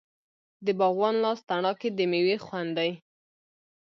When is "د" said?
0.65-0.67, 1.93-1.99